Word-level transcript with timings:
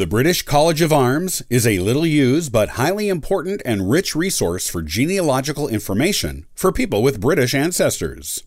The 0.00 0.06
British 0.06 0.40
College 0.40 0.80
of 0.80 0.94
Arms 0.94 1.42
is 1.50 1.66
a 1.66 1.78
little 1.80 2.06
used 2.06 2.50
but 2.50 2.70
highly 2.80 3.10
important 3.10 3.60
and 3.66 3.90
rich 3.90 4.16
resource 4.16 4.66
for 4.66 4.80
genealogical 4.80 5.68
information 5.68 6.46
for 6.54 6.72
people 6.72 7.02
with 7.02 7.20
British 7.20 7.54
ancestors. 7.54 8.42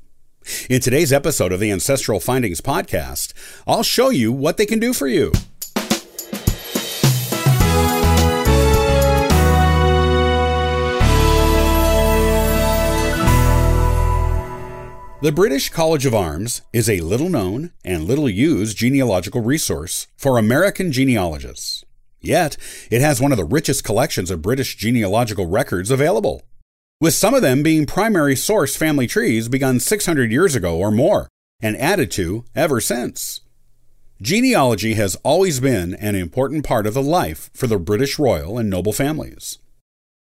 In 0.67 0.81
today's 0.81 1.13
episode 1.13 1.51
of 1.51 1.59
the 1.59 1.69
Ancestral 1.69 2.19
Findings 2.19 2.59
podcast, 2.59 3.33
I'll 3.67 3.83
show 3.83 4.09
you 4.09 4.31
what 4.31 4.57
they 4.57 4.65
can 4.65 4.79
do 4.79 4.93
for 4.93 5.05
you. 5.05 5.31
The 15.23 15.31
British 15.31 15.69
College 15.69 16.05
of 16.05 16.13
Arms 16.13 16.63
is 16.73 16.89
a 16.89 16.99
little 16.99 17.29
known 17.29 17.71
and 17.85 18.03
little 18.03 18.27
used 18.29 18.75
genealogical 18.75 19.39
resource 19.39 20.07
for 20.17 20.37
American 20.37 20.91
genealogists. 20.91 21.85
Yet, 22.19 22.57
it 22.91 22.99
has 22.99 23.21
one 23.21 23.31
of 23.31 23.37
the 23.37 23.45
richest 23.45 23.85
collections 23.85 24.29
of 24.29 24.41
British 24.41 24.75
genealogical 24.75 25.45
records 25.45 25.89
available, 25.89 26.41
with 26.99 27.13
some 27.13 27.33
of 27.33 27.41
them 27.41 27.63
being 27.63 27.85
primary 27.85 28.35
source 28.35 28.75
family 28.75 29.07
trees 29.07 29.47
begun 29.47 29.79
600 29.79 30.29
years 30.29 30.55
ago 30.55 30.77
or 30.77 30.91
more 30.91 31.29
and 31.61 31.77
added 31.77 32.11
to 32.11 32.43
ever 32.53 32.81
since. 32.81 33.39
Genealogy 34.21 34.95
has 34.95 35.15
always 35.23 35.61
been 35.61 35.93
an 35.93 36.15
important 36.15 36.65
part 36.65 36.85
of 36.85 36.93
the 36.93 37.01
life 37.01 37.49
for 37.53 37.67
the 37.67 37.79
British 37.79 38.19
royal 38.19 38.57
and 38.57 38.69
noble 38.69 38.91
families. 38.91 39.57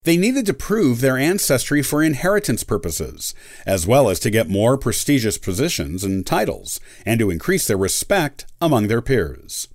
They 0.04 0.18
needed 0.18 0.46
to 0.48 0.54
prove 0.54 1.00
their 1.00 1.18
ancestry 1.18 1.82
for 1.82 2.04
inheritance 2.04 2.64
purposes, 2.64 3.34
as 3.66 3.88
well 3.88 4.10
as 4.10 4.20
to 4.20 4.30
get 4.30 4.50
more 4.50 4.78
prestigious 4.78 5.38
positions 5.38 6.04
and 6.04 6.26
titles, 6.26 6.82
and 7.06 7.20
to 7.20 7.30
increase 7.30 7.68
their 7.68 7.78
respect 7.78 8.46
among 8.60 8.88
their 8.88 9.02
peers. 9.02 9.70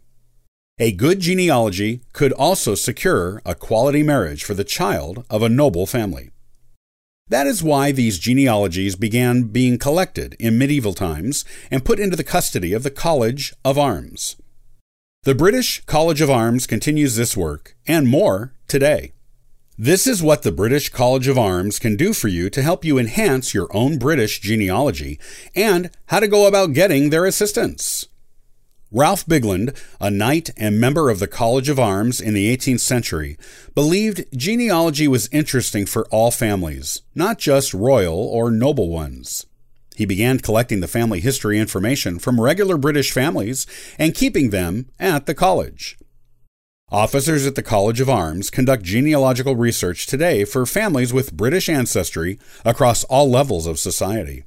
A 0.79 0.93
good 0.93 1.21
genealogy 1.21 2.03
could 2.13 2.33
also 2.33 2.75
secure 2.75 3.43
a 3.45 3.55
quality 3.55 4.03
marriage 4.03 4.45
for 4.45 4.55
the 4.55 4.65
child 4.65 5.25
of 5.31 5.43
a 5.43 5.49
noble 5.49 5.87
family. 5.87 6.31
That 7.29 7.47
is 7.47 7.63
why 7.63 7.91
these 7.91 8.19
genealogies 8.19 8.97
began 8.97 9.45
being 9.45 9.79
collected 9.79 10.37
in 10.39 10.57
medieval 10.57 10.95
times 10.95 11.45
and 11.71 11.85
put 11.85 11.99
into 11.99 12.17
the 12.17 12.25
custody 12.25 12.73
of 12.73 12.83
the 12.83 12.91
College 12.91 13.55
of 13.65 13.77
Arms. 13.77 14.37
The 15.25 15.35
British 15.35 15.85
College 15.87 16.21
of 16.21 16.31
Arms 16.31 16.67
continues 16.67 17.17
this 17.17 17.37
work 17.37 17.77
and 17.87 18.09
more 18.09 18.55
today. 18.67 19.13
This 19.81 20.09
is 20.09 20.25
what 20.25 20.43
the 20.43 20.51
British 20.51 20.89
College 20.89 21.29
of 21.29 21.39
Arms 21.39 21.79
can 21.79 21.95
do 21.95 22.13
for 22.13 22.27
you 22.27 22.51
to 22.51 22.63
help 22.63 22.85
you 22.85 22.99
enhance 22.99 23.55
your 23.55 23.69
own 23.71 23.97
British 23.97 24.41
genealogy 24.41 25.21
and 25.55 25.93
how 26.07 26.19
to 26.19 26.27
go 26.27 26.49
about 26.49 26.73
getting 26.73 27.11
their 27.11 27.25
assistance. 27.25 28.05
Ralph 28.91 29.25
Bigland, 29.25 29.79
a 30.01 30.11
knight 30.11 30.51
and 30.57 30.81
member 30.81 31.11
of 31.11 31.21
the 31.21 31.29
College 31.29 31.69
of 31.69 31.79
Arms 31.79 32.21
in 32.21 32.35
the 32.35 32.57
18th 32.57 32.81
century, 32.81 33.39
believed 33.73 34.25
genealogy 34.37 35.07
was 35.07 35.29
interesting 35.31 35.87
for 35.87 36.09
all 36.09 36.33
families, 36.33 37.03
not 37.15 37.39
just 37.39 37.73
royal 37.73 38.19
or 38.19 38.51
noble 38.51 38.89
ones. 38.89 39.47
He 39.95 40.05
began 40.05 40.41
collecting 40.41 40.81
the 40.81 40.89
family 40.89 41.21
history 41.21 41.57
information 41.57 42.19
from 42.19 42.41
regular 42.41 42.79
British 42.79 43.13
families 43.13 43.65
and 43.97 44.13
keeping 44.13 44.51
them 44.51 44.89
at 44.99 45.27
the 45.27 45.37
college. 45.37 45.97
Officers 46.91 47.47
at 47.47 47.55
the 47.55 47.63
College 47.63 48.01
of 48.01 48.09
Arms 48.09 48.49
conduct 48.49 48.83
genealogical 48.83 49.55
research 49.55 50.07
today 50.07 50.47
for 50.47 50.65
families 50.65 51.13
with 51.13 51.37
British 51.37 51.69
ancestry 51.69 52.39
across 52.65 53.05
all 53.05 53.31
levels 53.31 53.67
of 53.67 53.79
society. 53.79 54.45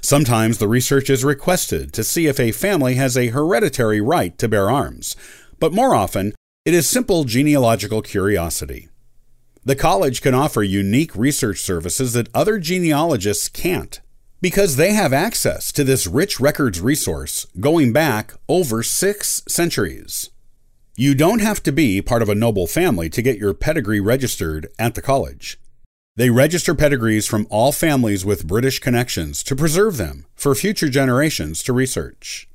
Sometimes 0.00 0.58
the 0.58 0.68
research 0.68 1.10
is 1.10 1.24
requested 1.24 1.92
to 1.94 2.04
see 2.04 2.28
if 2.28 2.38
a 2.38 2.52
family 2.52 2.94
has 2.94 3.16
a 3.16 3.28
hereditary 3.28 4.00
right 4.00 4.38
to 4.38 4.48
bear 4.48 4.70
arms, 4.70 5.16
but 5.58 5.72
more 5.72 5.96
often 5.96 6.32
it 6.64 6.74
is 6.74 6.88
simple 6.88 7.24
genealogical 7.24 8.02
curiosity. 8.02 8.88
The 9.64 9.74
college 9.74 10.22
can 10.22 10.34
offer 10.34 10.62
unique 10.62 11.14
research 11.16 11.58
services 11.58 12.12
that 12.12 12.32
other 12.32 12.60
genealogists 12.60 13.48
can't 13.48 14.00
because 14.40 14.76
they 14.76 14.92
have 14.92 15.12
access 15.12 15.72
to 15.72 15.82
this 15.82 16.06
rich 16.06 16.38
records 16.38 16.80
resource 16.80 17.48
going 17.58 17.92
back 17.92 18.34
over 18.48 18.84
six 18.84 19.42
centuries. 19.48 20.30
You 21.00 21.14
don't 21.14 21.40
have 21.40 21.62
to 21.62 21.70
be 21.70 22.02
part 22.02 22.22
of 22.22 22.28
a 22.28 22.34
noble 22.34 22.66
family 22.66 23.08
to 23.10 23.22
get 23.22 23.38
your 23.38 23.54
pedigree 23.54 24.00
registered 24.00 24.66
at 24.80 24.96
the 24.96 25.00
college. 25.00 25.56
They 26.16 26.28
register 26.28 26.74
pedigrees 26.74 27.24
from 27.24 27.46
all 27.50 27.70
families 27.70 28.24
with 28.24 28.48
British 28.48 28.80
connections 28.80 29.44
to 29.44 29.54
preserve 29.54 29.96
them 29.96 30.26
for 30.34 30.56
future 30.56 30.88
generations 30.88 31.62
to 31.62 31.72
research. 31.72 32.48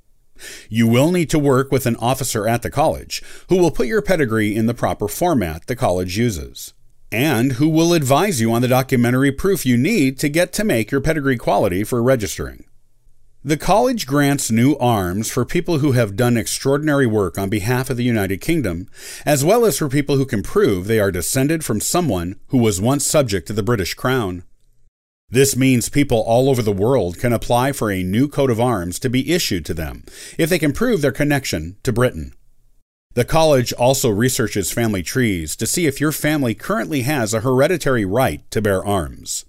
You 0.67 0.89
will 0.89 1.09
need 1.09 1.29
to 1.29 1.39
work 1.39 1.71
with 1.71 1.85
an 1.85 1.95
officer 1.95 2.45
at 2.45 2.63
the 2.63 2.69
college 2.69 3.23
who 3.47 3.57
will 3.57 3.71
put 3.71 3.87
your 3.87 4.01
pedigree 4.01 4.53
in 4.53 4.65
the 4.65 4.73
proper 4.73 5.07
format 5.07 5.67
the 5.67 5.75
college 5.77 6.17
uses, 6.17 6.73
and 7.13 7.53
who 7.53 7.69
will 7.69 7.93
advise 7.93 8.41
you 8.41 8.51
on 8.51 8.61
the 8.61 8.67
documentary 8.67 9.31
proof 9.31 9.65
you 9.65 9.77
need 9.77 10.19
to 10.19 10.27
get 10.27 10.51
to 10.51 10.65
make 10.65 10.91
your 10.91 10.99
pedigree 10.99 11.37
quality 11.37 11.85
for 11.85 12.03
registering. 12.03 12.65
The 13.45 13.57
college 13.57 14.07
grants 14.07 14.49
new 14.49 14.77
arms 14.77 15.29
for 15.29 15.43
people 15.43 15.79
who 15.79 15.91
have 15.91 16.15
done 16.15 16.37
extraordinary 16.37 17.05
work 17.05 17.37
on 17.37 17.49
behalf 17.49 17.89
of 17.89 17.97
the 17.97 18.03
United 18.05 18.39
Kingdom, 18.39 18.87
as 19.25 19.43
well 19.43 19.65
as 19.65 19.77
for 19.77 19.89
people 19.89 20.15
who 20.15 20.25
can 20.25 20.41
prove 20.41 20.87
they 20.87 20.97
are 20.97 21.11
descended 21.11 21.65
from 21.65 21.81
someone 21.81 22.39
who 22.47 22.57
was 22.57 22.79
once 22.79 23.05
subject 23.05 23.45
to 23.47 23.53
the 23.53 23.61
British 23.61 23.95
Crown. 23.95 24.43
This 25.29 25.57
means 25.57 25.89
people 25.89 26.19
all 26.19 26.49
over 26.49 26.61
the 26.61 26.71
world 26.71 27.17
can 27.17 27.33
apply 27.33 27.73
for 27.73 27.91
a 27.91 28.01
new 28.01 28.29
coat 28.29 28.49
of 28.49 28.61
arms 28.61 28.97
to 28.99 29.09
be 29.09 29.33
issued 29.33 29.65
to 29.65 29.73
them 29.73 30.05
if 30.37 30.49
they 30.49 30.59
can 30.59 30.71
prove 30.71 31.01
their 31.01 31.11
connection 31.11 31.75
to 31.83 31.91
Britain. 31.91 32.31
The 33.13 33.25
college 33.25 33.73
also 33.73 34.09
researches 34.09 34.71
family 34.71 35.03
trees 35.03 35.57
to 35.57 35.67
see 35.67 35.85
if 35.85 35.99
your 35.99 36.13
family 36.13 36.55
currently 36.55 37.01
has 37.01 37.33
a 37.33 37.41
hereditary 37.41 38.05
right 38.05 38.49
to 38.51 38.61
bear 38.61 38.85
arms. 38.85 39.43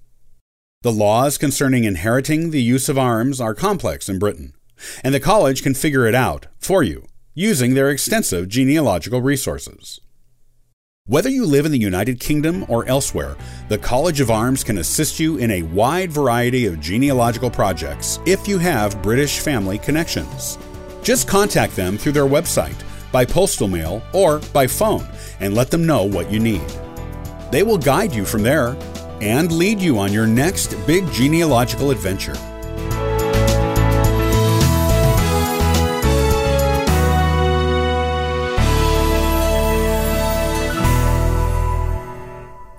The 0.84 0.92
laws 0.92 1.38
concerning 1.38 1.84
inheriting 1.84 2.50
the 2.50 2.60
use 2.60 2.90
of 2.90 2.98
arms 2.98 3.40
are 3.40 3.54
complex 3.54 4.10
in 4.10 4.18
Britain, 4.18 4.52
and 5.02 5.14
the 5.14 5.18
college 5.18 5.62
can 5.62 5.72
figure 5.72 6.06
it 6.06 6.14
out 6.14 6.48
for 6.58 6.82
you 6.82 7.06
using 7.32 7.72
their 7.72 7.88
extensive 7.88 8.50
genealogical 8.50 9.22
resources. 9.22 9.98
Whether 11.06 11.30
you 11.30 11.46
live 11.46 11.64
in 11.64 11.72
the 11.72 11.78
United 11.78 12.20
Kingdom 12.20 12.66
or 12.68 12.84
elsewhere, 12.84 13.34
the 13.70 13.78
College 13.78 14.20
of 14.20 14.30
Arms 14.30 14.62
can 14.62 14.76
assist 14.76 15.18
you 15.18 15.38
in 15.38 15.52
a 15.52 15.62
wide 15.62 16.12
variety 16.12 16.66
of 16.66 16.80
genealogical 16.80 17.50
projects 17.50 18.18
if 18.26 18.46
you 18.46 18.58
have 18.58 19.00
British 19.00 19.38
family 19.38 19.78
connections. 19.78 20.58
Just 21.02 21.26
contact 21.26 21.74
them 21.76 21.96
through 21.96 22.12
their 22.12 22.26
website, 22.26 22.78
by 23.10 23.24
postal 23.24 23.68
mail, 23.68 24.02
or 24.12 24.40
by 24.52 24.66
phone 24.66 25.08
and 25.40 25.54
let 25.54 25.70
them 25.70 25.86
know 25.86 26.04
what 26.04 26.30
you 26.30 26.40
need. 26.40 26.68
They 27.50 27.62
will 27.62 27.78
guide 27.78 28.14
you 28.14 28.26
from 28.26 28.42
there 28.42 28.76
and 29.24 29.50
lead 29.50 29.80
you 29.80 29.98
on 29.98 30.12
your 30.12 30.26
next 30.26 30.74
big 30.86 31.10
genealogical 31.10 31.90
adventure. 31.90 32.36